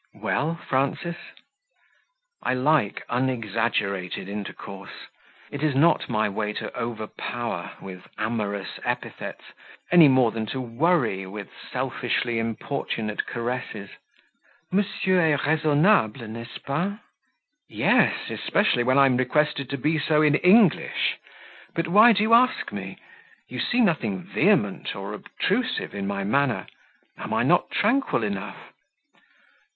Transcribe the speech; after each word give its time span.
"Well, 0.15 0.55
Frances?" 0.67 1.15
I 2.41 2.55
like 2.55 3.05
unexaggerated 3.07 4.27
intercourse; 4.27 5.05
it 5.51 5.61
is 5.61 5.75
not 5.75 6.09
my 6.09 6.27
way 6.27 6.53
to 6.53 6.75
overpower 6.75 7.73
with 7.79 8.07
amorous 8.17 8.79
epithets, 8.83 9.43
any 9.91 10.07
more 10.07 10.31
than 10.31 10.47
to 10.47 10.59
worry 10.59 11.27
with 11.27 11.49
selfishly 11.71 12.39
importunate 12.39 13.27
caresses. 13.27 13.91
"Monsieur 14.71 15.19
est 15.19 15.45
raisonnable, 15.45 16.27
n'est 16.27 16.49
ce 16.51 16.57
pas?" 16.57 16.97
"Yes; 17.69 18.31
especially 18.31 18.81
when 18.83 18.97
I 18.97 19.05
am 19.05 19.17
requested 19.17 19.69
to 19.69 19.77
be 19.77 19.99
so 19.99 20.23
in 20.23 20.33
English: 20.33 21.17
but 21.75 21.87
why 21.87 22.11
do 22.11 22.23
you 22.23 22.33
ask 22.33 22.71
me? 22.71 22.97
You 23.47 23.59
see 23.59 23.81
nothing 23.81 24.23
vehement 24.23 24.95
or 24.95 25.13
obtrusive 25.13 25.93
in 25.93 26.07
my 26.07 26.23
manner; 26.23 26.65
am 27.19 27.35
I 27.35 27.43
not 27.43 27.69
tranquil 27.69 28.23
enough?" 28.23 28.57